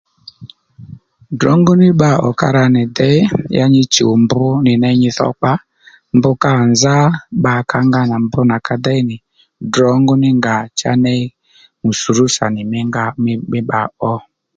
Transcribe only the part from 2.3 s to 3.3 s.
ka ra nì dey